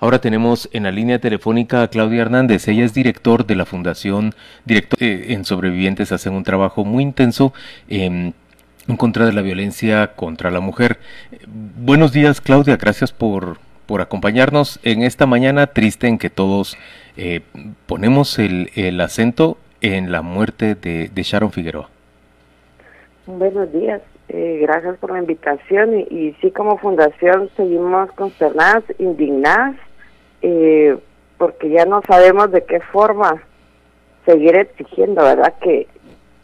Ahora 0.00 0.20
tenemos 0.20 0.68
en 0.72 0.84
la 0.84 0.90
línea 0.90 1.18
telefónica 1.18 1.82
a 1.82 1.88
Claudia 1.88 2.22
Hernández. 2.22 2.66
Ella 2.68 2.84
es 2.84 2.94
director 2.94 3.46
de 3.46 3.54
la 3.54 3.66
Fundación, 3.66 4.32
director 4.64 4.98
en 5.00 5.44
Sobrevivientes, 5.44 6.10
hacen 6.10 6.32
un 6.32 6.42
trabajo 6.42 6.84
muy 6.84 7.02
intenso. 7.02 7.52
en 7.88 8.34
contra 8.96 9.24
de 9.24 9.32
la 9.32 9.42
violencia 9.42 10.14
contra 10.16 10.50
la 10.50 10.60
mujer. 10.60 10.98
Buenos 11.46 12.12
días, 12.12 12.40
Claudia. 12.40 12.76
Gracias 12.76 13.12
por, 13.12 13.58
por 13.86 14.00
acompañarnos 14.00 14.78
en 14.82 15.02
esta 15.02 15.26
mañana 15.26 15.66
triste 15.68 16.06
en 16.06 16.18
que 16.18 16.30
todos 16.30 16.76
eh, 17.16 17.40
ponemos 17.86 18.38
el, 18.38 18.70
el, 18.76 19.00
acento 19.00 19.58
en 19.80 20.12
la 20.12 20.22
muerte 20.22 20.76
de, 20.76 21.10
Sharon 21.22 21.50
Figueroa. 21.50 21.88
Buenos 23.26 23.72
días. 23.72 24.00
Eh, 24.28 24.58
gracias 24.62 24.96
por 24.98 25.12
la 25.12 25.18
invitación 25.18 25.98
y, 26.08 26.36
sí 26.40 26.52
como 26.52 26.78
fundación 26.78 27.50
seguimos 27.56 28.12
consternadas, 28.12 28.84
indignadas, 28.98 29.74
eh, 30.42 30.96
porque 31.38 31.70
ya 31.70 31.84
no 31.84 32.02
sabemos 32.06 32.50
de 32.52 32.64
qué 32.64 32.80
forma 32.80 33.42
seguir 34.26 34.56
exigiendo, 34.56 35.22
¿verdad? 35.22 35.54
Que, 35.62 35.86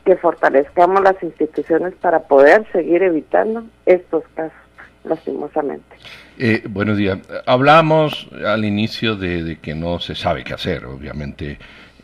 que 0.04 0.16
fortalezcamos 0.16 1.02
las 1.02 1.23
instituciones 1.23 1.95
para 2.01 2.20
poder 2.20 2.66
seguir 2.73 3.02
evitando 3.02 3.64
estos 3.84 4.24
casos, 4.34 4.59
lastimosamente. 5.04 5.96
Eh, 6.38 6.62
buenos 6.68 6.96
días. 6.96 7.18
Hablamos 7.46 8.28
al 8.45 8.64
inicio 8.64 9.16
de, 9.16 9.42
de, 9.42 9.59
que 9.59 9.74
no 9.74 9.98
se 10.01 10.15
sabe 10.15 10.45
qué 10.45 10.54
hacer, 10.54 10.84
obviamente 10.84 11.59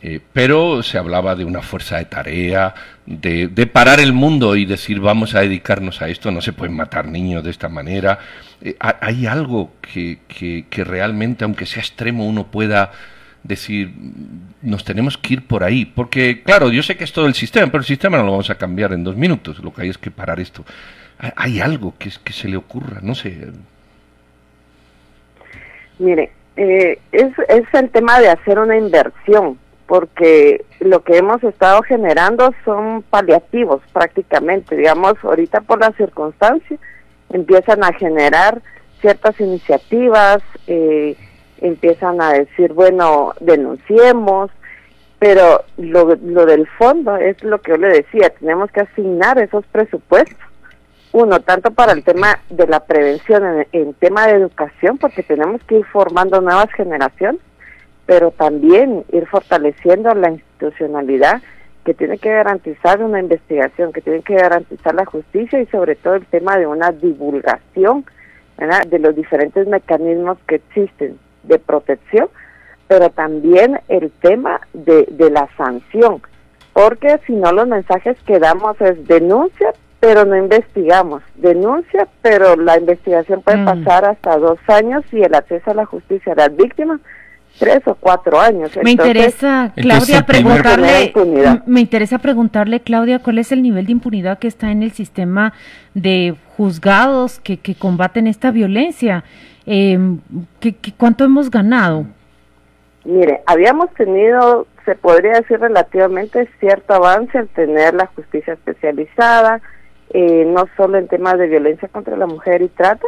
eh, 0.04 0.18
pero 0.32 0.82
se 0.82 0.98
hablaba 0.98 1.36
de 1.36 1.44
una 1.44 1.62
fuerza 1.62 1.98
de 1.98 2.06
tarea, 2.06 2.74
de, 3.06 3.48
parar 3.72 4.00
el 4.00 4.12
mundo 4.12 4.56
y 4.56 4.64
decir 4.64 4.98
vamos 4.98 5.36
a 5.36 5.42
dedicarnos 5.42 6.02
a 6.02 6.08
esto, 6.08 6.32
no 6.32 6.40
se 6.40 6.52
pueden 6.52 6.74
matar 6.74 7.06
niños 7.06 7.44
de 7.44 7.50
esta 7.50 7.68
manera. 7.68 8.18
Eh, 8.60 8.76
hay 8.80 9.26
algo 9.26 9.74
que, 9.80 10.18
que, 10.26 10.84
realmente, 10.84 11.44
aunque 11.44 11.66
sea 11.66 11.82
extremo, 11.82 12.26
uno 12.26 12.48
pueda 12.48 12.90
decir, 13.44 13.92
nos 14.60 14.84
tenemos 14.84 15.16
que 15.16 15.34
ir 15.34 15.46
por 15.46 15.62
ahí, 15.62 15.84
porque 15.84 16.42
claro, 16.42 16.70
yo 16.72 16.82
sé 16.82 16.96
que 16.96 17.04
es 17.04 17.12
todo 17.12 17.26
el 17.26 17.34
sistema, 17.34 17.66
pero 17.66 17.82
el 17.82 17.86
sistema 17.86 18.18
no 18.18 18.24
lo 18.24 18.32
vamos 18.32 18.50
a 18.50 18.56
cambiar 18.56 18.92
en 18.92 19.04
dos 19.04 19.16
minutos, 19.16 19.60
lo 19.60 19.72
que 19.72 19.82
hay 19.82 19.88
es 19.90 19.98
que 19.98 20.10
parar 20.10 20.40
esto. 20.40 20.64
Hay 21.36 21.60
algo 21.60 21.94
que, 21.96 22.10
que 22.24 22.32
se 22.32 22.48
le 22.48 22.56
ocurra, 22.56 22.98
no 23.02 23.14
sé. 23.14 23.52
Mire, 26.00 26.32
eh, 26.56 26.98
es, 27.12 27.32
es 27.48 27.64
el 27.72 27.88
tema 27.90 28.18
de 28.18 28.30
hacer 28.30 28.58
una 28.58 28.76
inversión 28.76 29.58
porque 29.92 30.64
lo 30.80 31.04
que 31.04 31.18
hemos 31.18 31.44
estado 31.44 31.82
generando 31.82 32.54
son 32.64 33.02
paliativos 33.02 33.82
prácticamente, 33.92 34.74
digamos, 34.74 35.16
ahorita 35.22 35.60
por 35.60 35.80
las 35.80 35.94
circunstancias 35.96 36.80
empiezan 37.28 37.84
a 37.84 37.92
generar 37.92 38.62
ciertas 39.02 39.38
iniciativas, 39.38 40.38
eh, 40.66 41.14
empiezan 41.58 42.22
a 42.22 42.32
decir, 42.32 42.72
bueno, 42.72 43.34
denunciemos, 43.40 44.50
pero 45.18 45.62
lo, 45.76 46.16
lo 46.24 46.46
del 46.46 46.66
fondo 46.78 47.18
es 47.18 47.44
lo 47.44 47.60
que 47.60 47.72
yo 47.72 47.76
le 47.76 47.88
decía, 47.88 48.30
tenemos 48.30 48.70
que 48.70 48.80
asignar 48.80 49.38
esos 49.40 49.66
presupuestos. 49.66 50.38
Uno, 51.12 51.40
tanto 51.40 51.70
para 51.70 51.92
el 51.92 52.02
tema 52.02 52.38
de 52.48 52.66
la 52.66 52.80
prevención, 52.80 53.44
en, 53.44 53.66
en 53.72 53.92
tema 53.92 54.26
de 54.26 54.36
educación, 54.36 54.96
porque 54.96 55.22
tenemos 55.22 55.62
que 55.64 55.80
ir 55.80 55.84
formando 55.84 56.40
nuevas 56.40 56.72
generaciones, 56.72 57.42
pero 58.06 58.30
también 58.30 59.04
ir 59.12 59.26
fortaleciendo 59.26 60.14
la 60.14 60.30
institucionalidad 60.30 61.42
que 61.84 61.94
tiene 61.94 62.18
que 62.18 62.30
garantizar 62.30 63.02
una 63.02 63.20
investigación, 63.20 63.92
que 63.92 64.00
tiene 64.00 64.22
que 64.22 64.34
garantizar 64.34 64.94
la 64.94 65.04
justicia 65.04 65.60
y 65.60 65.66
sobre 65.66 65.96
todo 65.96 66.14
el 66.14 66.26
tema 66.26 66.56
de 66.56 66.66
una 66.66 66.92
divulgación 66.92 68.04
de 68.88 68.98
los 69.00 69.16
diferentes 69.16 69.66
mecanismos 69.66 70.38
que 70.46 70.56
existen 70.56 71.18
de 71.42 71.58
protección, 71.58 72.28
pero 72.86 73.10
también 73.10 73.80
el 73.88 74.12
tema 74.20 74.60
de, 74.72 75.06
de 75.10 75.30
la 75.30 75.48
sanción, 75.56 76.22
porque 76.72 77.18
si 77.26 77.32
no 77.32 77.50
los 77.52 77.66
mensajes 77.66 78.16
que 78.24 78.38
damos 78.38 78.80
es 78.80 79.06
denuncia, 79.08 79.72
pero 79.98 80.24
no 80.24 80.36
investigamos, 80.36 81.22
denuncia, 81.36 82.06
pero 82.22 82.56
la 82.56 82.78
investigación 82.78 83.42
puede 83.42 83.58
mm. 83.58 83.64
pasar 83.64 84.04
hasta 84.04 84.36
dos 84.36 84.58
años 84.68 85.04
y 85.12 85.22
el 85.22 85.34
acceso 85.34 85.70
a 85.70 85.74
la 85.74 85.86
justicia 85.86 86.34
de 86.34 86.42
las 86.42 86.56
víctimas 86.56 87.00
tres 87.58 87.80
o 87.86 87.94
cuatro 87.94 88.40
años. 88.40 88.70
Me 88.82 88.92
interesa, 88.92 89.72
Claudia, 89.76 90.24
preguntarle, 90.26 91.12
me 91.66 91.80
interesa 91.80 92.18
preguntarle, 92.18 92.80
Claudia, 92.80 93.18
cuál 93.18 93.38
es 93.38 93.52
el 93.52 93.62
nivel 93.62 93.86
de 93.86 93.92
impunidad 93.92 94.38
que 94.38 94.48
está 94.48 94.70
en 94.70 94.82
el 94.82 94.92
sistema 94.92 95.52
de 95.94 96.34
juzgados 96.56 97.40
que, 97.40 97.58
que 97.58 97.74
combaten 97.74 98.26
esta 98.26 98.50
violencia. 98.50 99.24
Eh, 99.66 99.98
¿qué, 100.60 100.74
cuánto 100.96 101.24
hemos 101.24 101.50
ganado? 101.50 102.06
Mire, 103.04 103.42
habíamos 103.46 103.92
tenido, 103.94 104.66
se 104.84 104.94
podría 104.94 105.32
decir 105.32 105.60
relativamente 105.60 106.48
cierto 106.60 106.94
avance 106.94 107.36
al 107.36 107.48
tener 107.48 107.94
la 107.94 108.06
justicia 108.06 108.54
especializada, 108.54 109.60
eh, 110.10 110.44
no 110.46 110.66
solo 110.76 110.98
en 110.98 111.08
temas 111.08 111.38
de 111.38 111.48
violencia 111.48 111.88
contra 111.88 112.16
la 112.16 112.26
mujer 112.26 112.62
y 112.62 112.68
trata, 112.68 113.06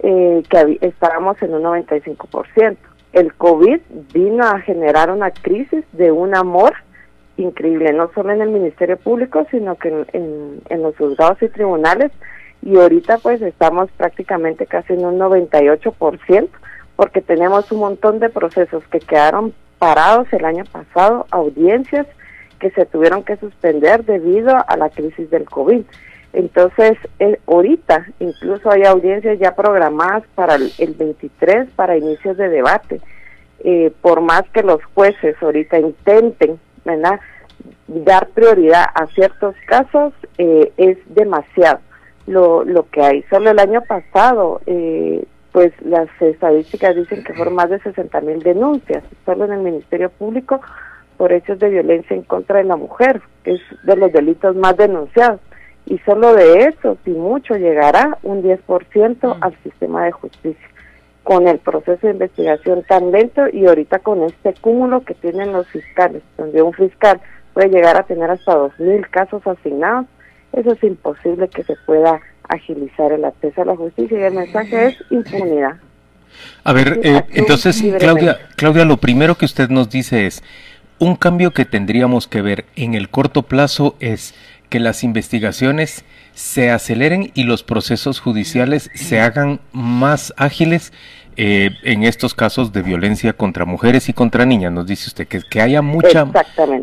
eh, 0.00 0.42
que 0.48 0.78
estábamos 0.82 1.40
en 1.42 1.54
un 1.54 1.62
95% 1.62 2.76
el 3.14 3.32
COVID 3.34 3.80
vino 4.12 4.44
a 4.44 4.60
generar 4.60 5.10
una 5.10 5.30
crisis 5.30 5.84
de 5.92 6.10
un 6.10 6.34
amor 6.34 6.74
increíble, 7.36 7.92
no 7.92 8.10
solo 8.12 8.32
en 8.32 8.42
el 8.42 8.50
Ministerio 8.50 8.96
Público, 8.96 9.46
sino 9.50 9.76
que 9.76 10.04
en, 10.12 10.82
los 10.82 10.96
juzgados 10.96 11.40
y 11.42 11.48
tribunales. 11.48 12.10
Y 12.62 12.76
ahorita 12.76 13.18
pues 13.18 13.40
estamos 13.40 13.88
prácticamente 13.96 14.66
casi 14.66 14.94
en 14.94 15.04
un 15.04 15.18
98%, 15.18 16.48
porque 16.96 17.20
tenemos 17.20 17.70
un 17.70 17.80
montón 17.80 18.18
de 18.18 18.30
procesos 18.30 18.82
que 18.88 18.98
quedaron 18.98 19.54
parados 19.78 20.26
el 20.32 20.44
año 20.44 20.64
pasado, 20.64 21.26
audiencias 21.30 22.06
que 22.58 22.70
se 22.70 22.86
tuvieron 22.86 23.22
que 23.22 23.36
suspender 23.36 24.04
debido 24.04 24.56
a 24.66 24.76
la 24.76 24.88
crisis 24.90 25.30
del 25.30 25.44
COVID. 25.44 25.82
Entonces, 26.34 26.98
eh, 27.20 27.38
ahorita 27.46 28.06
incluso 28.18 28.68
hay 28.68 28.82
audiencias 28.82 29.38
ya 29.38 29.54
programadas 29.54 30.24
para 30.34 30.56
el, 30.56 30.94
23, 30.98 31.70
para 31.76 31.96
inicios 31.96 32.36
de 32.36 32.48
debate. 32.48 33.00
Eh, 33.60 33.92
por 34.02 34.20
más 34.20 34.42
que 34.52 34.64
los 34.64 34.84
jueces 34.94 35.36
ahorita 35.40 35.78
intenten, 35.78 36.58
dar 37.86 38.28
prioridad 38.34 38.84
a 38.94 39.06
ciertos 39.14 39.54
casos, 39.66 40.12
eh, 40.38 40.72
es 40.76 40.98
demasiado 41.06 41.78
lo, 42.26 42.64
lo 42.64 42.90
que 42.90 43.00
hay. 43.00 43.22
Solo 43.30 43.50
el 43.50 43.60
año 43.60 43.82
pasado, 43.82 44.60
pues 45.52 45.72
las 45.82 46.08
estadísticas 46.20 46.96
dicen 46.96 47.22
que 47.22 47.32
fueron 47.34 47.54
más 47.54 47.70
de 47.70 47.78
60 47.78 48.20
mil 48.22 48.40
denuncias, 48.40 49.04
solo 49.24 49.44
en 49.44 49.52
el 49.52 49.60
Ministerio 49.60 50.10
Público, 50.10 50.60
por 51.16 51.32
hechos 51.32 51.60
de 51.60 51.70
violencia 51.70 52.16
en 52.16 52.22
contra 52.22 52.58
de 52.58 52.64
la 52.64 52.76
mujer, 52.76 53.22
que 53.44 53.52
es 53.52 53.60
de 53.84 53.96
los 53.96 54.12
delitos 54.12 54.56
más 54.56 54.76
denunciados 54.76 55.40
y 55.86 55.98
solo 55.98 56.34
de 56.34 56.64
eso, 56.64 56.96
si 57.04 57.10
mucho, 57.10 57.56
llegará 57.56 58.18
un 58.22 58.42
10% 58.42 59.16
mm. 59.22 59.42
al 59.42 59.56
sistema 59.62 60.04
de 60.04 60.12
justicia. 60.12 60.68
Con 61.22 61.48
el 61.48 61.58
proceso 61.58 62.06
de 62.06 62.12
investigación 62.12 62.82
tan 62.86 63.10
lento 63.10 63.42
y 63.50 63.66
ahorita 63.66 63.98
con 64.00 64.22
este 64.24 64.54
cúmulo 64.60 65.04
que 65.04 65.14
tienen 65.14 65.52
los 65.52 65.66
fiscales, 65.68 66.22
donde 66.36 66.62
un 66.62 66.72
fiscal 66.72 67.20
puede 67.54 67.68
llegar 67.68 67.96
a 67.96 68.02
tener 68.02 68.30
hasta 68.30 68.56
2.000 68.56 69.08
casos 69.10 69.46
asignados, 69.46 70.06
eso 70.52 70.72
es 70.72 70.84
imposible 70.84 71.48
que 71.48 71.64
se 71.64 71.76
pueda 71.86 72.20
agilizar 72.48 73.12
el 73.12 73.24
acceso 73.24 73.62
a 73.62 73.64
la 73.64 73.76
justicia 73.76 74.18
y 74.18 74.22
el 74.22 74.34
mensaje 74.34 74.86
es 74.86 74.96
impunidad. 75.10 75.76
A 76.62 76.72
ver, 76.72 77.00
eh, 77.02 77.24
entonces, 77.32 77.82
Claudia, 77.98 78.38
Claudia, 78.56 78.84
lo 78.84 78.98
primero 78.98 79.36
que 79.36 79.44
usted 79.44 79.68
nos 79.68 79.88
dice 79.88 80.26
es, 80.26 80.42
un 80.98 81.16
cambio 81.16 81.52
que 81.52 81.64
tendríamos 81.64 82.28
que 82.28 82.42
ver 82.42 82.64
en 82.76 82.94
el 82.94 83.08
corto 83.08 83.42
plazo 83.42 83.96
es 84.00 84.34
que 84.74 84.80
las 84.80 85.04
investigaciones 85.04 86.04
se 86.32 86.72
aceleren 86.72 87.30
y 87.34 87.44
los 87.44 87.62
procesos 87.62 88.18
judiciales 88.18 88.90
se 88.92 89.20
hagan 89.20 89.60
más 89.70 90.34
ágiles 90.36 90.92
eh, 91.36 91.70
en 91.84 92.02
estos 92.02 92.34
casos 92.34 92.72
de 92.72 92.82
violencia 92.82 93.34
contra 93.34 93.66
mujeres 93.66 94.08
y 94.08 94.12
contra 94.12 94.44
niñas, 94.44 94.72
nos 94.72 94.84
dice 94.84 95.06
usted, 95.06 95.28
que, 95.28 95.42
que 95.48 95.60
haya 95.60 95.80
mucha 95.80 96.26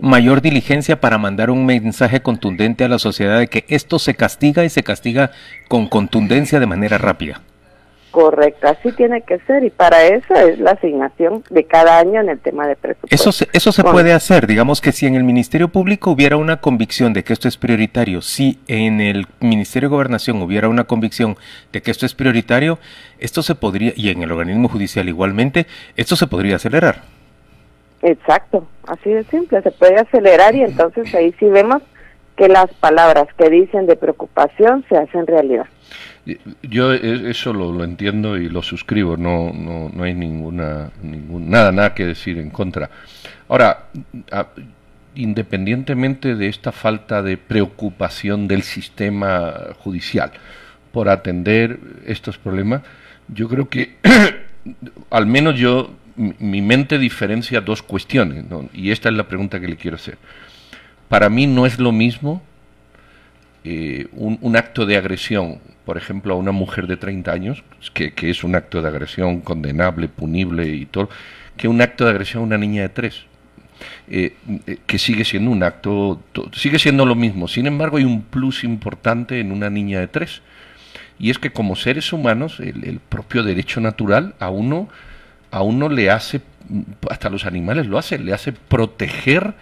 mayor 0.02 0.42
diligencia 0.42 1.02
para 1.02 1.18
mandar 1.18 1.50
un 1.50 1.66
mensaje 1.66 2.22
contundente 2.22 2.86
a 2.86 2.88
la 2.88 2.98
sociedad 2.98 3.40
de 3.40 3.48
que 3.48 3.66
esto 3.68 4.00
se 4.00 4.16
castiga 4.16 4.64
y 4.64 4.70
se 4.70 4.84
castiga 4.84 5.32
con 5.68 5.88
contundencia 5.88 6.62
de 6.62 6.68
manera 6.68 6.98
rápida. 6.98 7.42
Correcto, 8.12 8.68
así 8.68 8.92
tiene 8.92 9.22
que 9.22 9.40
ser 9.40 9.64
y 9.64 9.70
para 9.70 10.04
eso 10.04 10.34
es 10.36 10.60
la 10.60 10.72
asignación 10.72 11.46
de 11.50 11.64
cada 11.64 11.98
año 11.98 12.20
en 12.20 12.28
el 12.28 12.40
tema 12.40 12.68
de 12.68 12.76
presupuesto. 12.76 13.16
Eso 13.16 13.32
se, 13.32 13.48
eso 13.54 13.72
se 13.72 13.84
puede 13.84 14.12
hacer, 14.12 14.48
digamos 14.48 14.82
que 14.82 14.92
si 14.92 15.08
en 15.08 15.16
el 15.16 15.24
Ministerio 15.24 15.70
Público 15.70 16.12
hubiera 16.12 16.36
una 16.36 16.58
convicción 16.58 17.14
de 17.14 17.24
que 17.24 17.32
esto 17.32 17.48
es 17.48 17.56
prioritario, 17.56 18.22
si 18.22 18.60
en 18.68 19.00
el 19.00 19.28
Ministerio 19.40 19.88
de 19.88 19.96
Gobernación 19.96 20.42
hubiera 20.42 20.68
una 20.68 20.84
convicción 20.84 21.38
de 21.72 21.82
que 21.82 21.90
esto 21.90 22.06
es 22.06 22.14
prioritario, 22.14 22.80
esto 23.18 23.42
se 23.44 23.56
podría, 23.56 23.94
y 23.96 24.10
en 24.10 24.24
el 24.24 24.32
organismo 24.34 24.68
judicial 24.68 25.08
igualmente, 25.08 25.66
esto 25.96 26.18
se 26.18 26.28
podría 26.28 26.58
acelerar. 26.58 27.04
Exacto, 28.02 28.68
así 28.88 29.10
de 29.10 29.24
simple, 29.26 29.62
se 29.62 29.72
puede 29.72 29.96
acelerar 29.96 30.54
y 30.54 30.64
entonces 30.64 31.16
ahí 31.16 31.34
sí 31.40 31.46
vemos 31.46 31.82
que 32.36 32.50
las 32.50 32.74
palabras 32.74 33.28
que 33.38 33.50
dicen 33.50 33.86
de 33.86 33.96
preocupación 33.96 34.84
se 34.90 34.98
hacen 34.98 35.28
realidad. 35.28 35.68
Yo 36.64 36.94
e, 36.94 37.30
eso 37.30 37.54
lo, 37.54 37.84
entiendo 37.84 38.38
y 38.38 38.50
lo 38.50 38.62
suscribo, 38.62 39.18
no, 39.18 39.52
no, 39.54 39.90
no 39.94 40.04
hay 40.04 40.14
ninguna, 40.14 40.92
nada, 41.02 41.72
nada 41.72 41.94
que 41.94 42.06
decir 42.06 42.38
en 42.38 42.50
contra. 42.50 42.90
Ahora, 43.48 43.88
independientemente 45.16 46.36
de 46.36 46.48
esta 46.48 46.72
falta 46.72 47.22
de 47.22 47.38
preocupación 47.38 48.48
del 48.48 48.64
sistema 48.64 49.54
judicial 49.80 50.32
por 50.92 51.10
atender 51.10 51.80
estos 52.06 52.38
problemas, 52.38 52.82
yo 53.28 53.48
creo 53.48 53.70
que, 53.70 53.96
al 55.10 55.26
menos 55.26 55.58
yo, 55.58 55.94
mi 56.16 56.62
mente 56.62 56.98
diferencia 56.98 57.62
dos 57.62 57.82
cuestiones, 57.82 58.46
y 58.74 58.92
esta 58.92 59.10
es 59.10 59.16
la 59.16 59.28
pregunta 59.28 59.60
que 59.60 59.68
le 59.68 59.78
quiero 59.78 59.96
hacer. 59.96 60.18
Para 61.08 61.30
mí 61.30 61.48
no 61.48 61.66
es 61.66 61.80
lo 61.80 61.92
mismo 61.92 62.42
eh, 63.64 64.08
un, 64.14 64.56
acto 64.56 64.88
de 64.88 64.98
agresión, 64.98 65.60
por 65.86 65.98
ejemplo, 65.98 66.34
a 66.34 66.38
una 66.38 66.52
mujer 66.52 66.88
de 66.88 66.98
30 66.98 67.32
años, 67.32 67.64
que, 67.94 68.14
es 68.22 68.44
un 68.44 68.56
acto 68.56 68.82
de 68.82 68.88
agresión 68.88 69.42
condenable, 69.42 70.08
punible 70.08 70.68
y 70.68 70.86
todo, 70.86 71.10
que 71.58 71.68
un 71.68 71.82
acto 71.82 72.06
de 72.06 72.12
agresión 72.12 72.44
a 72.44 72.46
una 72.46 72.58
niña 72.58 72.84
de 72.84 72.90
3. 72.90 73.26
Eh, 74.08 74.36
eh, 74.68 74.78
que 74.86 75.00
sigue 75.00 75.26
siendo 75.26 75.50
un 75.50 75.64
acto, 75.64 76.22
sigue 76.54 76.78
siendo 76.78 77.06
lo 77.06 77.16
mismo. 77.16 77.48
Sin 77.48 77.66
embargo, 77.66 77.98
hay 77.98 78.04
un 78.04 78.22
plus 78.22 78.64
importante 78.64 79.40
en 79.40 79.52
una 79.52 79.72
niña 79.72 80.00
de 80.00 80.08
3. 80.08 80.42
Y 81.18 81.30
es 81.30 81.40
que 81.40 81.52
como 81.52 81.76
seres 81.76 82.14
humanos, 82.14 82.60
el, 82.60 83.00
propio 83.00 83.44
derecho 83.44 83.82
natural 83.82 84.36
a 84.40 84.50
uno, 84.50 84.90
a 85.52 85.62
uno 85.62 85.90
le 85.90 86.10
hace, 86.10 86.42
hasta 87.10 87.30
los 87.30 87.46
animales 87.46 87.88
lo 87.88 87.98
hacen, 87.98 88.26
le 88.26 88.34
hace 88.34 88.54
proteger 88.54 89.54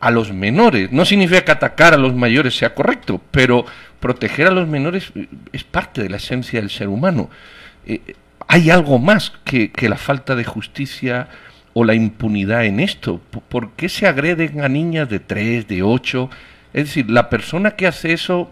a 0.00 0.10
los 0.10 0.32
menores. 0.32 0.90
No 0.90 1.04
significa 1.04 1.44
que 1.44 1.52
atacar 1.52 1.94
a 1.94 1.96
los 1.96 2.14
mayores 2.14 2.56
sea 2.56 2.74
correcto, 2.74 3.20
pero 3.30 3.64
proteger 4.02 4.48
a 4.48 4.50
los 4.50 4.68
menores 4.68 5.12
eh, 5.14 5.28
es 5.52 5.64
parte 5.64 6.02
de 6.02 6.10
la 6.10 6.16
esencia 6.18 6.60
del 6.60 6.68
ser 6.68 6.88
humano. 6.88 7.30
Eh, 7.86 8.00
hay 8.48 8.68
algo 8.68 8.98
más 8.98 9.30
que, 9.44 9.70
la 9.88 9.96
falta 9.96 10.34
de 10.34 10.44
justicia 10.44 11.28
o 11.72 11.84
la 11.84 11.94
impunidad 11.94 12.66
en 12.66 12.80
esto. 12.80 13.20
¿Por 13.48 13.70
qué 13.70 13.88
se 13.88 14.06
agreden 14.06 14.60
a 14.60 14.68
niñas 14.68 15.08
de 15.08 15.20
3, 15.20 15.68
de 15.68 15.82
8? 15.82 16.28
Es 16.74 16.84
decir, 16.86 17.08
la 17.08 17.30
persona 17.30 17.76
que 17.76 17.86
hace 17.86 18.12
eso, 18.12 18.50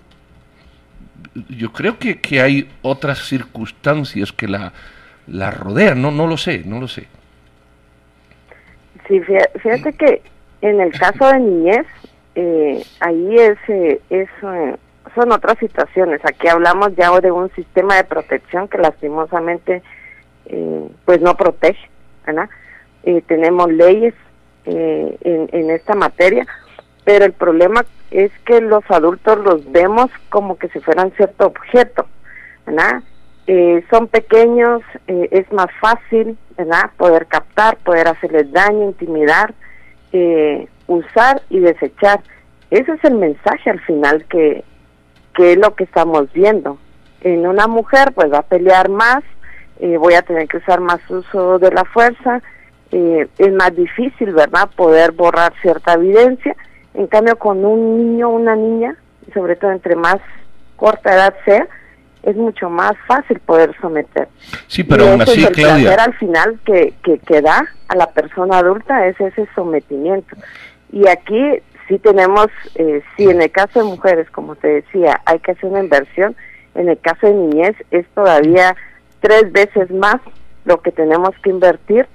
yo 1.49 1.73
creo 1.73 1.99
que, 1.99 2.41
hay 2.41 2.69
otras 2.83 3.19
circunstancias 3.27 4.33
que 4.33 4.47
la, 4.47 4.73
rodean, 5.51 6.01
no, 6.01 6.13
no 6.13 6.27
lo 6.27 6.37
sé, 6.37 6.63
no 6.65 6.81
lo 6.81 6.89
sé. 6.89 7.09
Sí, 9.09 9.21
fíjate 9.61 9.93
que 9.95 10.23
en 10.63 10.81
el 10.81 10.93
caso 10.93 11.27
de 11.27 11.41
niñez, 11.41 11.87
eh, 12.37 12.83
ahí 13.01 13.37
es, 13.37 13.59
eh, 13.69 14.01
son 15.15 15.33
otras 15.33 15.59
situaciones. 15.59 16.21
Aquí 16.25 16.49
hablamos 16.49 16.95
ya 16.97 17.11
de 17.21 17.31
un 17.31 17.51
sistema 17.53 17.97
de 17.97 18.05
protección 18.05 18.69
que 18.69 18.79
lastimosamente 18.79 19.83
pues 21.05 21.21
no 21.21 21.37
protege, 21.37 21.89
¿verdad? 22.27 22.49
tenemos 23.29 23.71
leyes 23.71 24.15
en, 24.65 25.49
en 25.53 25.71
esta 25.71 25.95
materia, 25.95 26.45
pero 27.05 27.25
el 27.25 27.33
problema 27.33 27.85
es 28.11 28.33
que 28.45 28.61
los 28.61 28.83
adultos 28.91 29.39
los 29.39 29.71
vemos 29.71 30.11
como 30.29 30.59
que 30.59 30.69
si 30.71 30.81
fueran 30.81 31.13
cierto 31.13 31.47
objeto, 31.47 32.07
¿verdad? 32.67 33.03
son 33.91 34.09
pequeños, 34.09 34.83
es 35.07 35.51
más 35.53 35.69
fácil, 35.81 36.37
¿verdad? 36.57 36.91
Poder 36.97 37.27
captar, 37.27 37.77
poder 37.79 38.09
hacerles 38.09 38.53
daño, 38.53 38.85
intimidar, 38.85 39.55
eh, 40.13 40.69
usar 40.87 41.43
y 41.49 41.61
desechar. 41.61 42.21
Ese 42.71 42.93
es 42.93 43.05
el 43.05 43.15
mensaje 43.15 43.71
al 43.71 43.81
final 43.81 44.25
que, 44.27 44.65
que 45.35 45.53
es 45.53 45.59
lo 45.59 45.75
que 45.75 45.85
estamos 45.85 46.33
viendo. 46.33 46.79
En 47.21 47.47
una 47.47 47.67
mujer 47.67 48.13
pues 48.15 48.33
va 48.33 48.39
a 48.39 48.43
pelear 48.43 48.89
más, 48.89 49.23
eh, 49.79 49.97
voy 49.97 50.15
a 50.15 50.23
tener 50.23 50.49
que 50.49 50.59
usar 50.59 50.81
más 50.81 51.01
uso 51.09 51.59
de 51.59 51.71
la 51.71 51.85
fuerza, 51.85 52.43
eh, 52.93 53.29
es 53.39 53.53
más 53.53 53.75
difícil, 53.75 54.33
¿verdad?, 54.33 54.69
poder 54.75 55.13
borrar 55.13 55.53
cierta 55.63 55.95
evidencia. 55.95 56.57
En 56.95 57.07
cambio, 57.07 57.37
con 57.37 57.65
un 57.65 57.99
niño 57.99 58.29
o 58.29 58.33
una 58.33 58.57
niña, 58.57 58.97
sobre 59.33 59.57
todo 59.57 59.71
entre 59.71 59.95
más 59.95 60.17
corta 60.77 61.15
edad 61.15 61.35
sea, 61.45 61.69
es 62.23 62.37
mucho 62.37 62.69
más 62.69 62.93
fácil 63.07 63.39
poder 63.41 63.75
someter. 63.81 64.29
Sí, 64.67 64.83
pero 64.83 65.09
aún 65.09 65.23
así, 65.23 65.45
el 65.45 65.53
Claudia. 65.53 65.95
al 65.95 66.15
final 66.15 66.59
que, 66.65 66.95
que, 67.03 67.19
que, 67.19 67.41
da 67.41 67.67
a 67.89 67.97
la 67.97 68.09
persona 68.09 68.59
adulta 68.59 69.07
es 69.07 69.19
ese 69.21 69.49
sometimiento. 69.55 70.37
Y 70.93 71.09
aquí 71.09 71.61
sí 71.91 71.99
tenemos, 71.99 72.47
eh, 72.77 73.03
sí, 73.17 73.25
en 73.25 73.43
el 73.43 73.51
caso 73.51 73.81
de 73.81 73.85
mujeres, 73.85 74.31
como 74.31 74.55
te 74.55 74.69
decía, 74.69 75.21
hay 75.27 75.41
que 75.41 75.51
hacer 75.51 75.69
una 75.69 75.81
inversión. 75.81 76.37
En 76.75 76.89
el 76.89 76.99
caso 76.99 77.27
de 77.27 77.35
niñez 77.35 77.75
es 77.91 78.07
todavía 78.15 78.77
tres 79.19 79.51
veces 79.53 79.91
más 79.91 80.17
lo 80.65 80.81
que 80.81 80.93
tenemos 80.93 81.31
que 81.43 81.51
invertir 81.51 82.07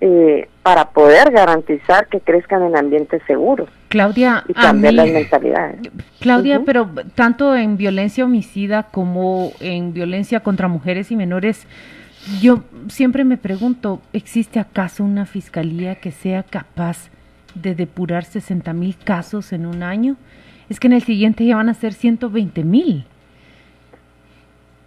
eh, 0.00 0.48
para 0.62 0.90
poder 0.90 1.30
garantizar 1.30 2.08
que 2.08 2.20
crezcan 2.20 2.62
en 2.62 2.76
ambientes 2.76 3.20
seguros. 3.26 3.68
Claudia, 3.88 4.44
y 4.48 4.54
cambiar 4.54 4.94
las 4.94 5.08
mentalidades. 5.08 5.76
Claudia, 6.20 6.62
pero 6.64 6.88
tanto 7.14 7.54
en 7.54 7.76
violencia 7.76 8.24
homicida 8.24 8.84
como 8.84 9.52
en 9.60 9.92
violencia 9.92 10.40
contra 10.40 10.68
mujeres 10.68 11.10
y 11.10 11.16
menores, 11.16 11.66
yo 12.40 12.62
siempre 12.88 13.24
me 13.24 13.36
pregunto, 13.36 14.00
¿existe 14.12 14.58
acaso 14.58 15.04
una 15.04 15.26
fiscalía 15.26 15.96
que 15.96 16.12
sea 16.12 16.42
capaz 16.44 17.10
de 17.62 17.74
depurar 17.74 18.24
60 18.24 18.72
mil 18.72 18.96
casos 18.96 19.52
en 19.52 19.66
un 19.66 19.82
año? 19.82 20.16
Es 20.68 20.80
que 20.80 20.86
en 20.86 20.92
el 20.94 21.02
siguiente 21.02 21.44
ya 21.44 21.56
van 21.56 21.68
a 21.68 21.74
ser 21.74 21.92
120 21.92 22.64
mil. 22.64 23.04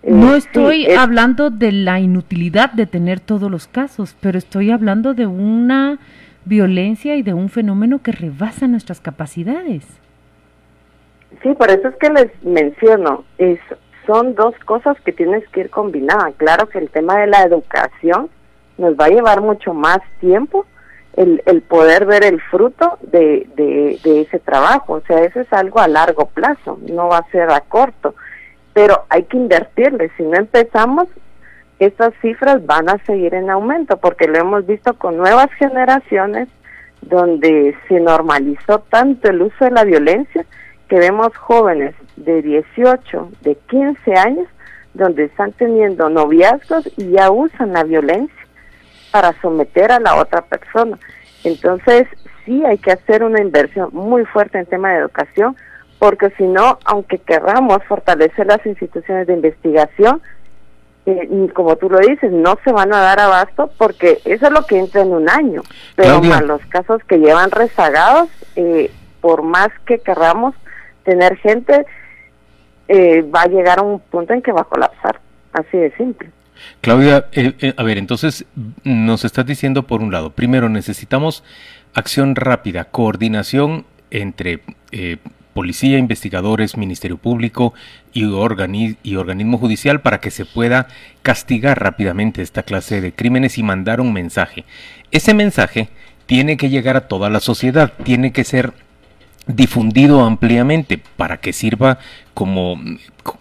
No 0.03 0.35
estoy 0.35 0.91
hablando 0.91 1.51
de 1.51 1.71
la 1.71 1.99
inutilidad 1.99 2.71
de 2.71 2.87
tener 2.87 3.19
todos 3.19 3.51
los 3.51 3.67
casos, 3.67 4.15
pero 4.19 4.37
estoy 4.37 4.71
hablando 4.71 5.13
de 5.13 5.27
una 5.27 5.99
violencia 6.45 7.15
y 7.15 7.21
de 7.21 7.35
un 7.35 7.49
fenómeno 7.49 8.01
que 8.01 8.11
rebasa 8.11 8.67
nuestras 8.67 8.99
capacidades. 8.99 9.85
Sí, 11.43 11.53
por 11.53 11.69
eso 11.69 11.87
es 11.87 11.95
que 11.95 12.09
les 12.09 12.43
menciono, 12.43 13.23
es, 13.37 13.59
son 14.07 14.33
dos 14.33 14.55
cosas 14.65 14.99
que 15.01 15.11
tienes 15.11 15.47
que 15.49 15.61
ir 15.61 15.69
combinadas. 15.69 16.33
Claro 16.37 16.67
que 16.67 16.79
el 16.79 16.89
tema 16.89 17.17
de 17.19 17.27
la 17.27 17.43
educación 17.43 18.29
nos 18.77 18.95
va 18.95 19.05
a 19.05 19.09
llevar 19.09 19.41
mucho 19.41 19.73
más 19.73 19.99
tiempo 20.19 20.65
el, 21.17 21.41
el 21.45 21.61
poder 21.61 22.05
ver 22.05 22.23
el 22.23 22.41
fruto 22.41 22.97
de, 23.01 23.47
de, 23.55 24.21
ese 24.21 24.39
trabajo. 24.39 24.93
O 24.93 25.01
sea, 25.01 25.19
eso 25.23 25.39
es 25.41 25.51
algo 25.53 25.79
a 25.79 25.87
largo 25.87 26.27
plazo, 26.27 26.79
no 26.89 27.07
va 27.07 27.19
a 27.19 27.31
ser 27.31 27.49
a 27.51 27.61
corto 27.61 28.15
pero 28.73 29.05
hay 29.09 29.23
que 29.23 29.37
invertirle. 29.37 30.11
Si 30.17 30.23
no 30.23 30.37
empezamos, 30.37 31.07
estas 31.79 32.13
cifras 32.21 32.65
van 32.65 32.89
a 32.89 33.03
seguir 33.05 33.33
en 33.33 33.49
aumento, 33.49 33.97
porque 33.97 34.27
lo 34.27 34.37
hemos 34.37 34.65
visto 34.65 34.93
con 34.93 35.17
nuevas 35.17 35.51
generaciones 35.53 36.47
donde 37.01 37.75
se 37.87 37.99
normalizó 37.99 38.79
tanto 38.89 39.29
el 39.29 39.41
uso 39.41 39.65
de 39.65 39.71
la 39.71 39.83
violencia 39.83 40.45
que 40.87 40.99
vemos 40.99 41.35
jóvenes 41.35 41.95
de 42.15 42.41
18, 42.41 43.31
de 43.41 43.55
15 43.69 44.13
años, 44.15 44.47
donde 44.93 45.25
están 45.25 45.53
teniendo 45.53 46.09
noviazgos 46.09 46.87
y 46.97 47.11
ya 47.11 47.31
usan 47.31 47.73
la 47.73 47.83
violencia 47.83 48.40
para 49.11 49.39
someter 49.41 49.91
a 49.91 49.99
la 49.99 50.15
otra 50.15 50.41
persona. 50.41 50.97
Entonces, 51.43 52.07
sí 52.45 52.63
hay 52.65 52.77
que 52.77 52.91
hacer 52.91 53.23
una 53.23 53.41
inversión 53.41 53.89
muy 53.93 54.25
fuerte 54.25 54.57
en 54.57 54.65
tema 54.65 54.91
de 54.91 54.99
educación, 54.99 55.55
porque 55.99 56.31
si 56.37 56.43
no, 56.43 56.79
aunque 56.85 57.19
querramos 57.19 57.83
fortalecer 57.85 58.47
las 58.47 58.65
instituciones 58.65 59.27
de 59.27 59.33
investigación, 59.33 60.21
eh, 61.05 61.49
como 61.53 61.75
tú 61.77 61.89
lo 61.89 61.99
dices, 61.99 62.31
no 62.31 62.57
se 62.63 62.71
van 62.71 62.93
a 62.93 63.01
dar 63.01 63.19
abasto 63.19 63.71
porque 63.77 64.21
eso 64.25 64.45
es 64.47 64.51
lo 64.51 64.65
que 64.65 64.77
entra 64.77 65.01
en 65.01 65.13
un 65.13 65.29
año. 65.29 65.63
Pero 65.95 66.21
los 66.21 66.65
casos 66.67 67.03
que 67.05 67.17
llevan 67.17 67.51
rezagados, 67.51 68.29
eh, 68.55 68.91
por 69.19 69.41
más 69.41 69.69
que 69.85 69.99
querramos 69.99 70.55
tener 71.03 71.37
gente, 71.37 71.85
eh, 72.87 73.21
va 73.23 73.43
a 73.43 73.47
llegar 73.47 73.79
a 73.79 73.83
un 73.83 73.99
punto 73.99 74.33
en 74.33 74.41
que 74.41 74.51
va 74.51 74.61
a 74.61 74.65
colapsar. 74.65 75.19
Así 75.53 75.77
de 75.77 75.91
simple. 75.95 76.29
Claudia, 76.81 77.27
a 77.77 77.83
ver, 77.83 77.97
entonces 77.97 78.45
nos 78.83 79.25
estás 79.25 79.45
diciendo 79.45 79.87
por 79.87 80.01
un 80.01 80.11
lado, 80.11 80.31
primero 80.31 80.69
necesitamos 80.69 81.43
acción 81.93 82.35
rápida, 82.35 82.85
coordinación 82.85 83.85
entre 84.09 84.61
policía, 85.53 85.97
investigadores, 85.97 86.77
Ministerio 86.77 87.17
Público 87.17 87.73
y, 88.13 88.23
y, 88.23 89.15
organismo 89.15 89.57
judicial 89.57 90.01
para 90.01 90.19
que 90.19 90.31
se 90.31 90.45
pueda 90.45 90.87
castigar 91.21 91.79
rápidamente 91.81 92.41
esta 92.41 92.63
clase 92.63 93.01
de 93.01 93.13
crímenes 93.13 93.57
y 93.57 93.63
mandar 93.63 94.01
un 94.01 94.13
mensaje. 94.13 94.65
Ese 95.11 95.33
mensaje 95.33 95.89
tiene 96.25 96.57
que 96.57 96.69
llegar 96.69 96.95
a 96.95 97.07
toda 97.07 97.29
la 97.29 97.39
sociedad, 97.39 97.93
tiene 98.03 98.31
que 98.31 98.43
ser 98.43 98.73
difundido 99.47 100.23
ampliamente 100.23 100.99
para 101.17 101.37
que 101.37 101.53
sirva 101.53 101.99
como 102.33 102.79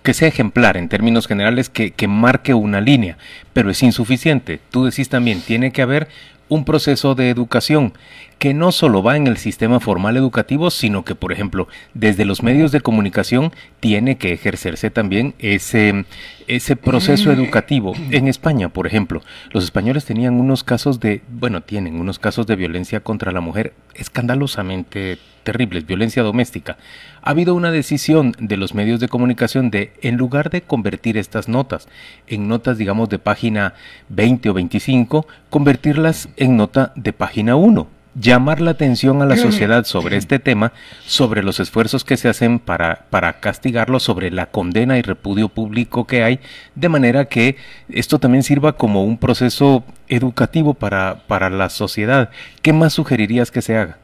que 0.02 0.14
sea 0.14 0.28
ejemplar 0.28 0.76
en 0.76 0.88
términos 0.88 1.26
generales 1.26 1.69
que, 1.69 1.92
que 1.92 2.09
marque 2.09 2.54
una 2.54 2.80
línea, 2.80 3.19
pero 3.52 3.71
es 3.71 3.83
insuficiente. 3.83 4.61
Tú 4.71 4.85
decís 4.85 5.09
también, 5.09 5.40
tiene 5.40 5.73
que 5.73 5.83
haber 5.83 6.09
un 6.49 6.64
proceso 6.64 7.14
de 7.14 7.30
educación 7.30 7.95
que 8.40 8.54
no 8.54 8.73
solo 8.73 9.02
va 9.02 9.18
en 9.18 9.26
el 9.26 9.37
sistema 9.37 9.80
formal 9.80 10.16
educativo, 10.16 10.70
sino 10.70 11.04
que, 11.04 11.14
por 11.14 11.30
ejemplo, 11.30 11.68
desde 11.92 12.25
los 12.25 12.42
medios 12.42 12.73
de 12.73 12.80
comunicación 12.80 13.52
tiene 13.80 14.16
que 14.16 14.32
ejercerse 14.32 14.88
también 14.88 15.35
ese, 15.38 16.06
ese 16.47 16.75
proceso 16.75 17.28
mm. 17.28 17.32
educativo. 17.32 17.92
En 18.11 18.28
España, 18.28 18.70
por 18.70 18.87
ejemplo, 18.87 19.20
los 19.50 19.62
españoles 19.64 20.06
tenían 20.06 20.40
unos 20.40 20.64
casos 20.64 21.00
de, 21.00 21.20
bueno, 21.28 21.61
tienen 21.61 22.00
unos 22.00 22.18
casos 22.18 22.47
de 22.47 22.56
violencia 22.56 23.00
contra 23.00 23.30
la 23.30 23.42
mujer 23.42 23.75
escandalosamente 23.94 25.18
terribles, 25.42 25.85
violencia 25.85 26.23
doméstica. 26.23 26.78
Ha 27.20 27.32
habido 27.32 27.54
una 27.54 27.70
decisión 27.70 28.35
de 28.38 28.56
los 28.56 28.75
medios 28.75 29.00
de 29.00 29.09
comunicación 29.09 29.70
de, 29.70 29.92
en 30.00 30.16
lugar 30.16 30.49
de 30.49 30.62
convertir 30.62 31.18
estas 31.18 31.47
notas 31.47 31.88
en 32.26 32.49
notas, 32.49 32.78
digamos, 32.78 33.11
de 33.11 33.18
página 33.18 33.75
20 34.09 34.49
o 34.49 34.54
25, 34.54 35.26
convertirlas 35.50 36.30
en 36.38 36.56
nota 36.56 36.94
de 36.97 37.12
página 37.12 37.56
1 37.56 38.00
llamar 38.14 38.60
la 38.60 38.72
atención 38.72 39.22
a 39.22 39.26
la 39.26 39.36
sociedad 39.36 39.84
sobre 39.84 40.16
este 40.16 40.38
tema, 40.38 40.72
sobre 41.00 41.42
los 41.42 41.60
esfuerzos 41.60 42.04
que 42.04 42.16
se 42.16 42.28
hacen 42.28 42.58
para, 42.58 43.06
para 43.10 43.40
castigarlo, 43.40 44.00
sobre 44.00 44.30
la 44.30 44.46
condena 44.46 44.98
y 44.98 45.02
repudio 45.02 45.48
público 45.48 46.06
que 46.06 46.22
hay, 46.22 46.40
de 46.74 46.88
manera 46.88 47.26
que 47.26 47.56
esto 47.88 48.18
también 48.18 48.42
sirva 48.42 48.72
como 48.72 49.04
un 49.04 49.18
proceso 49.18 49.84
educativo 50.08 50.74
para, 50.74 51.22
para 51.26 51.50
la 51.50 51.68
sociedad. 51.68 52.30
¿Qué 52.62 52.72
más 52.72 52.92
sugerirías 52.92 53.50
que 53.50 53.62
se 53.62 53.76
haga? 53.76 53.98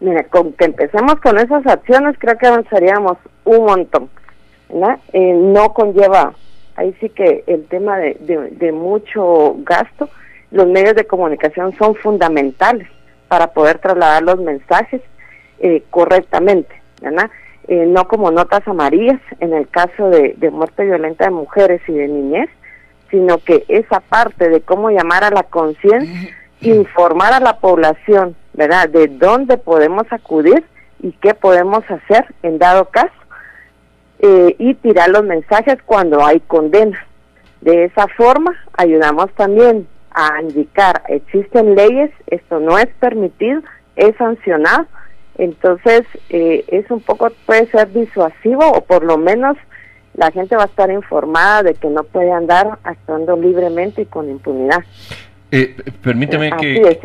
Mira, 0.00 0.24
con 0.24 0.52
que 0.52 0.66
empecemos 0.66 1.14
con 1.20 1.38
esas 1.38 1.66
acciones 1.66 2.16
creo 2.18 2.36
que 2.36 2.46
avanzaríamos 2.46 3.16
un 3.44 3.64
montón. 3.64 4.08
¿no? 4.72 4.98
Eh, 5.12 5.32
no 5.34 5.72
conlleva, 5.72 6.34
ahí 6.76 6.94
sí 7.00 7.08
que 7.08 7.44
el 7.46 7.64
tema 7.66 7.96
de, 7.98 8.16
de 8.50 8.72
mucho 8.72 9.56
gasto, 9.58 10.08
los 10.54 10.68
medios 10.68 10.94
de 10.94 11.04
comunicación 11.04 11.76
son 11.76 11.96
fundamentales 11.96 12.86
para 13.26 13.48
poder 13.48 13.78
trasladar 13.78 14.22
los 14.22 14.38
mensajes 14.38 15.02
eh, 15.58 15.82
correctamente, 15.90 16.80
¿verdad? 17.02 17.28
Eh, 17.66 17.86
no 17.88 18.06
como 18.06 18.30
notas 18.30 18.66
amarillas 18.68 19.20
en 19.40 19.52
el 19.52 19.68
caso 19.68 20.10
de, 20.10 20.36
muerte 20.52 20.84
violenta 20.84 21.24
de 21.24 21.32
mujeres 21.32 21.80
y 21.88 21.92
de 21.94 22.06
niñez, 22.06 22.48
sino 23.10 23.38
que 23.38 23.64
esa 23.66 23.98
parte 23.98 24.48
de 24.48 24.60
cómo 24.60 24.90
llamar 24.90 25.24
a 25.24 25.30
la 25.30 25.42
conciencia, 25.42 26.36
informar 26.60 27.32
a 27.32 27.40
la 27.40 27.58
población, 27.58 28.36
¿verdad? 28.52 28.88
De 28.88 29.08
dónde 29.08 29.56
podemos 29.56 30.04
acudir 30.12 30.62
y 31.02 31.10
qué 31.20 31.34
podemos 31.34 31.82
hacer 31.90 32.32
en 32.44 32.58
dado 32.58 32.84
caso, 32.90 33.10
eh, 34.20 34.54
y 34.60 34.74
tirar 34.74 35.08
los 35.08 35.24
mensajes 35.24 35.78
cuando 35.84 36.24
hay 36.24 36.38
condena. 36.38 37.04
De 37.60 37.86
esa 37.86 38.06
forma 38.06 38.54
ayudamos 38.76 39.32
también 39.32 39.88
a 40.14 40.40
indicar, 40.40 41.02
existen 41.08 41.74
leyes, 41.74 42.10
esto 42.28 42.60
no 42.60 42.78
es 42.78 42.86
permitido, 43.00 43.62
es 43.96 44.16
sancionado, 44.16 44.86
entonces 45.36 46.02
eh, 46.30 46.64
es 46.68 46.90
un 46.90 47.00
poco, 47.00 47.30
puede 47.46 47.66
ser 47.66 47.92
disuasivo 47.92 48.64
o 48.70 48.84
por 48.84 49.04
lo 49.04 49.18
menos 49.18 49.56
la 50.14 50.30
gente 50.30 50.54
va 50.56 50.62
a 50.62 50.66
estar 50.66 50.90
informada 50.90 51.64
de 51.64 51.74
que 51.74 51.88
no 51.88 52.04
puede 52.04 52.30
andar 52.30 52.78
actuando 52.84 53.36
libremente 53.36 54.02
y 54.02 54.06
con 54.06 54.30
impunidad. 54.30 54.84
Eh, 55.50 55.76
permíteme 56.02 56.52
que, 56.60 56.98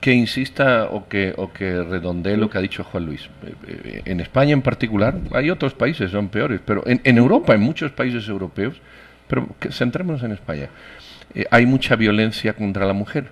que 0.00 0.12
insista 0.12 0.88
o 0.90 1.08
que, 1.08 1.34
o 1.36 1.52
que 1.52 1.82
redondee 1.82 2.36
lo 2.36 2.48
que 2.48 2.58
ha 2.58 2.60
dicho 2.60 2.84
Juan 2.84 3.06
Luis. 3.06 3.28
Eh, 3.66 4.02
en 4.04 4.20
España 4.20 4.52
en 4.52 4.62
particular, 4.62 5.14
hay 5.32 5.50
otros 5.50 5.74
países 5.74 6.10
son 6.10 6.28
peores, 6.28 6.60
pero 6.64 6.86
en, 6.86 7.00
en 7.02 7.18
Europa, 7.18 7.54
en 7.54 7.60
muchos 7.60 7.90
países 7.90 8.28
europeos, 8.28 8.80
pero 9.26 9.48
centrémonos 9.70 10.22
en 10.22 10.32
España. 10.32 10.68
Eh, 11.34 11.46
hay 11.50 11.66
mucha 11.66 11.96
violencia 11.96 12.54
contra 12.54 12.86
la 12.86 12.92
mujer. 12.92 13.30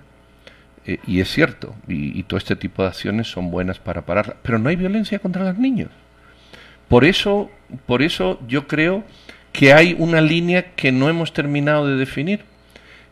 Eh, 0.85 0.99
y 1.07 1.21
es 1.21 1.31
cierto, 1.31 1.75
y, 1.87 2.23
todo 2.25 2.39
este 2.39 2.57
tipo 2.57 2.83
de 2.83 2.89
acciones 2.89 3.29
son 3.29 3.51
buenas 3.51 3.79
para 3.79 4.03
pararla, 4.03 4.37
pero 4.43 4.59
no 4.59 4.69
hay 4.69 4.77
violencia 4.77 5.19
contra 5.19 5.45
los 5.45 5.59
niños. 5.59 5.91
Por 6.89 7.05
eso, 7.05 7.51
por 7.87 8.03
eso 8.03 8.41
yo 8.49 8.67
creo 8.67 9.05
que 9.53 9.73
hay 9.73 9.95
una 9.99 10.21
línea 10.21 10.75
que 10.75 10.93
no 10.93 11.09
hemos 11.09 11.33
terminado 11.33 11.87
de 11.87 11.97
definir 11.97 12.41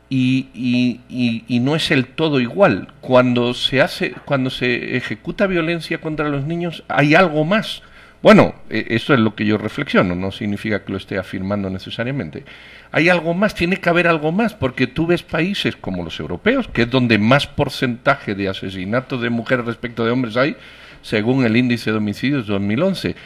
y, 0.08 0.49
y, 0.52 1.44
y, 1.46 1.60
no 1.60 1.76
es 1.76 1.92
el 1.92 2.06
todo 2.06 2.40
igual. 2.40 2.88
Cuando 3.00 3.54
se 3.54 3.80
hace, 3.80 4.12
cuando 4.25 4.50
se 4.50 4.96
ejecuta 4.96 5.46
violencia 5.46 6.00
contra 6.00 6.28
los 6.28 6.44
niños, 6.44 6.82
hay 6.88 7.14
algo 7.14 7.44
más. 7.44 7.82
Bueno, 8.23 8.55
e, 8.69 8.87
eso 8.91 9.15
es 9.15 9.21
lo 9.21 9.35
que 9.35 9.47
yo 9.47 9.57
reflexiono, 9.57 10.15
no 10.15 10.31
significa 10.31 10.85
que 10.85 10.93
lo 10.93 10.99
esté 10.99 11.19
afirmando 11.19 11.71
necesariamente. 11.71 12.45
Hay 12.93 13.09
algo 13.09 13.35
más, 13.35 13.55
tiene 13.55 13.79
que 13.79 13.89
haber 13.89 14.07
algo 14.07 14.33
más, 14.33 14.55
porque 14.55 14.87
tú 14.87 15.07
ves 15.07 15.23
países 15.23 15.77
como 15.77 16.05
los 16.05 16.21
europeos, 16.21 16.69
que 16.69 16.83
es 16.83 16.91
donde 16.91 17.19
más 17.19 17.47
porcentaje 17.47 18.35
de 18.35 18.49
asesinatos 18.49 19.23
de 19.23 19.31
mujeres 19.31 19.65
respecto 19.65 20.05
de 20.05 20.11
hombres 20.11 20.37
hay, 20.37 20.57
según 21.03 21.45
el 21.45 21.57
índice 21.57 21.93
de 21.93 21.99
homicidios 21.99 22.47
de 22.47 22.53
2011, 22.53 23.17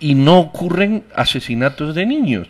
y 0.00 0.14
no 0.14 0.38
ocurren 0.38 1.04
asesinatos 1.14 1.94
de 1.94 2.06
niños. 2.06 2.48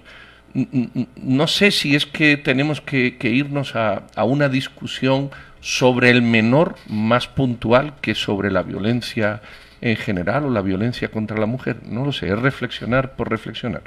No 1.17 1.47
sé 1.47 1.71
si 1.71 1.95
es 1.95 2.07
que 2.07 2.37
tenemos 2.37 2.81
que, 2.81 3.17
irnos 3.23 3.77
a 3.77 4.25
una 4.25 4.49
discusión 4.49 5.31
sobre 5.61 6.11
el 6.11 6.23
menor 6.23 6.77
más 6.89 7.27
puntual 7.29 7.95
que 8.01 8.15
sobre 8.15 8.51
la 8.51 8.63
violencia 8.63 9.43
en 9.81 9.97
general 9.97 10.45
o 10.45 10.51
la 10.51 10.61
violencia 10.61 11.09
contra 11.09 11.39
la 11.39 11.47
mujer. 11.47 11.77
No 11.89 12.05
lo 12.05 12.13
sé, 12.13 12.29
es 12.29 12.41
reflexionar 12.41 13.13
por 13.13 13.31
reflexionar. 13.31 13.83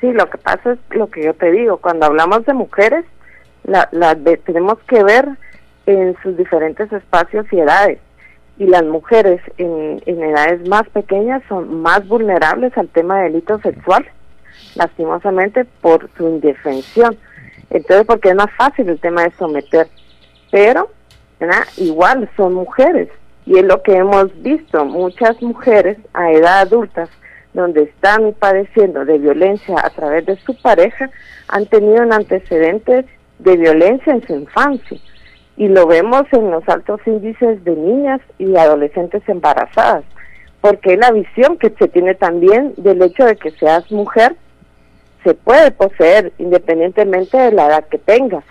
Sí, 0.00 0.12
lo 0.12 0.28
que 0.28 0.38
pasa 0.38 0.72
es 0.72 0.78
lo 0.90 1.08
que 1.08 1.24
yo 1.24 1.34
te 1.34 1.50
digo, 1.50 1.78
cuando 1.78 2.06
hablamos 2.06 2.44
de 2.46 2.54
mujeres, 2.54 3.04
la, 3.64 3.88
tenemos 4.44 4.78
que 4.86 5.02
ver 5.02 5.28
en 5.86 6.16
sus 6.22 6.36
diferentes 6.36 6.90
espacios 6.92 7.46
y 7.52 7.60
edades. 7.60 7.98
Y 8.56 8.66
las 8.66 8.84
mujeres 8.84 9.40
en, 9.58 10.02
en 10.06 10.22
edades 10.22 10.66
más 10.68 10.88
pequeñas 10.90 11.42
son 11.48 11.82
más 11.82 12.06
vulnerables 12.06 12.76
al 12.78 12.88
tema 12.88 13.18
de 13.18 13.24
delitos 13.24 13.60
sexuales, 13.62 14.10
lastimosamente 14.76 15.64
por 15.80 16.08
su 16.16 16.28
indefensión. 16.28 17.16
Entonces, 17.70 18.06
porque 18.06 18.28
es 18.28 18.36
más 18.36 18.50
fácil 18.56 18.88
el 18.88 19.00
tema 19.00 19.24
de 19.24 19.32
someter. 19.32 19.88
Pero, 20.52 20.90
igual 21.76 22.30
son 22.36 22.54
mujeres 22.54 23.08
y 23.46 23.58
es 23.58 23.64
lo 23.64 23.82
que 23.82 23.96
hemos 23.96 24.30
visto, 24.42 24.84
muchas 24.84 25.40
mujeres 25.42 25.98
a 26.14 26.32
edad 26.32 26.60
adulta, 26.60 27.08
donde 27.52 27.82
están 27.82 28.32
padeciendo 28.32 29.04
de 29.04 29.18
violencia 29.18 29.76
a 29.82 29.90
través 29.90 30.26
de 30.26 30.36
su 30.36 30.60
pareja, 30.60 31.10
han 31.48 31.66
tenido 31.66 32.02
un 32.02 32.12
antecedente 32.12 33.04
de 33.38 33.56
violencia 33.56 34.12
en 34.12 34.26
su 34.26 34.34
infancia. 34.34 34.98
Y 35.56 35.68
lo 35.68 35.86
vemos 35.86 36.24
en 36.32 36.50
los 36.50 36.68
altos 36.68 37.00
índices 37.06 37.62
de 37.62 37.76
niñas 37.76 38.20
y 38.38 38.56
adolescentes 38.56 39.22
embarazadas, 39.28 40.04
porque 40.60 40.96
la 40.96 41.12
visión 41.12 41.58
que 41.58 41.70
se 41.78 41.86
tiene 41.88 42.14
también 42.14 42.72
del 42.76 43.02
hecho 43.02 43.24
de 43.24 43.36
que 43.36 43.52
seas 43.52 43.90
mujer, 43.92 44.34
se 45.22 45.34
puede 45.34 45.70
poseer 45.70 46.32
independientemente 46.38 47.36
de 47.36 47.52
la 47.52 47.66
edad 47.66 47.84
que 47.88 47.98
tengas 47.98 48.44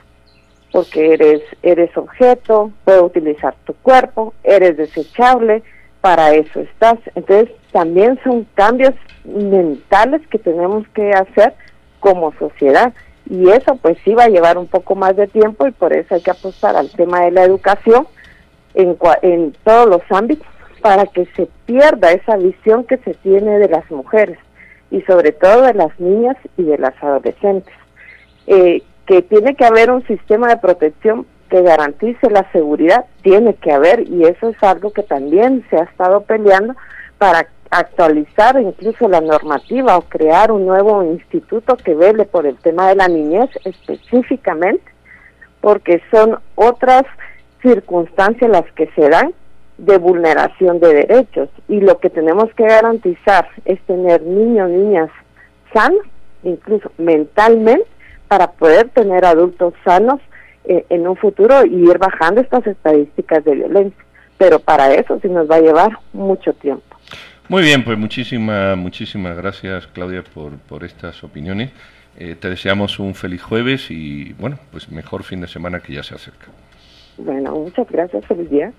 porque 0.74 1.14
eres, 1.14 1.42
eres 1.62 1.96
objeto, 1.96 2.72
puedo 2.84 3.06
utilizar 3.06 3.56
tu 3.64 3.74
cuerpo, 3.76 4.34
eres 4.44 4.76
desechable, 4.76 5.62
para 6.02 6.34
eso 6.34 6.60
estás. 6.60 6.98
Entonces 7.14 7.56
también 7.72 8.20
son 8.24 8.48
cambios 8.56 8.94
mentales 9.24 10.28
que 10.28 10.40
tenemos 10.40 10.86
que 10.90 11.12
hacer 11.14 11.54
como 12.00 12.34
sociedad 12.34 12.92
y 13.30 13.50
eso 13.50 13.76
pues 13.76 13.98
sí 14.04 14.16
va 14.16 14.24
a 14.24 14.30
llevar 14.30 14.58
un 14.58 14.68
poco 14.68 14.96
más 14.96 15.16
de 15.16 15.28
tiempo 15.28 15.68
y 15.68 15.72
por 15.72 15.94
eso 15.94 16.16
hay 16.16 16.22
que 16.22 16.32
apostar 16.32 16.76
al 16.76 16.90
tema 16.90 17.22
de 17.22 17.32
la 17.32 17.44
educación 17.44 18.08
en, 18.74 18.98
en 19.22 19.54
todos 19.64 19.88
los 19.88 20.02
ámbitos 20.10 20.48
para 20.82 21.06
que 21.06 21.28
se 21.36 21.48
pierda 21.68 22.12
esa 22.12 22.36
visión 22.36 22.84
que 22.84 22.98
se 22.98 23.14
tiene 23.14 23.60
de 23.60 23.70
las 23.70 23.90
mujeres 23.92 24.40
y 24.90 25.02
sobre 25.04 25.34
todo 25.34 25.62
de 25.62 25.76
las 25.76 25.98
niñas 26.00 26.36
y 26.58 26.64
de 26.64 26.80
las 26.80 27.02
adolescentes. 27.02 27.74
Eh, 28.48 28.82
que 29.06 29.22
tiene 29.22 29.56
que 29.56 29.66
haber 29.66 29.92
un 29.92 30.06
sistema 30.08 30.48
de 30.48 30.58
protección 30.58 31.26
que 31.50 31.62
garantice 31.62 32.30
la 32.30 32.50
seguridad, 32.52 33.06
tiene 33.22 33.54
que 33.56 33.72
haber, 33.72 34.08
y 34.10 34.24
eso 34.24 34.50
es 34.50 34.64
algo 34.64 34.92
que 34.92 35.04
también 35.04 35.66
se 35.70 35.78
ha 35.78 35.84
estado 35.84 36.22
peleando 36.22 36.76
para 37.18 37.48
actualizar 37.70 38.60
incluso 38.60 39.08
la 39.08 39.22
normativa 39.22 39.98
o 39.98 40.02
crear 40.02 40.52
un 40.52 40.66
nuevo 40.66 41.04
instituto 41.04 41.76
que 41.78 41.96
vele 41.96 42.26
por 42.26 42.46
el 42.46 42.58
tema 42.58 42.88
de 42.90 42.96
la 42.96 43.08
niñez 43.08 43.50
específicamente, 43.66 44.84
porque 45.62 46.02
son 46.12 46.40
otras 46.56 47.04
circunstancias 47.62 48.50
las 48.50 48.70
que 48.74 48.88
se 48.96 49.10
dan 49.10 49.34
de 49.78 49.98
vulneración 49.98 50.80
de 50.80 50.94
derechos. 50.94 51.50
Y 51.68 51.80
lo 51.80 52.00
que 52.00 52.10
tenemos 52.10 52.54
que 52.56 52.64
garantizar 52.64 53.48
es 53.66 53.80
tener 53.82 54.22
niños, 54.22 54.70
niñas 54.70 55.10
sanos, 55.74 56.06
incluso 56.44 56.92
mentalmente, 56.98 57.88
para 58.34 58.48
poder 58.48 58.90
tener 58.90 59.26
adultos 59.26 59.76
sanos 59.86 60.20
eh, 60.66 60.88
en 60.90 61.08
un 61.08 61.16
futuro 61.16 61.64
y 61.64 61.88
ir 61.88 62.00
bajando 62.00 62.42
estas 62.42 62.66
estadísticas 62.66 63.46
de 63.46 63.54
violencia. 63.54 64.04
Pero 64.40 64.58
para 64.58 64.92
eso 64.92 65.20
sí 65.22 65.28
nos 65.30 65.48
va 65.48 65.58
a 65.58 65.62
llevar 65.62 66.00
mucho 66.14 66.52
tiempo. 66.54 66.98
Muy 67.48 67.62
bien, 67.62 67.84
pues 67.84 67.96
muchísimas, 67.96 68.76
muchísimas 68.76 69.38
gracias 69.38 69.86
Claudia 69.86 70.24
por, 70.24 70.58
por 70.68 70.84
estas 70.84 71.24
opiniones. 71.24 71.70
Eh, 72.18 72.36
te 72.40 72.50
deseamos 72.50 72.98
un 72.98 73.14
feliz 73.14 73.44
jueves 73.44 73.92
y 73.92 74.34
bueno, 74.40 74.58
pues 74.72 74.90
mejor 74.90 75.22
fin 75.22 75.40
de 75.42 75.48
semana 75.48 75.80
que 75.80 75.94
ya 75.94 76.02
se 76.02 76.16
acerca. 76.16 76.48
Bueno, 77.20 77.52
muchas 77.52 77.88
gracias. 77.88 78.26
Feliz 78.26 78.50
día. 78.50 78.74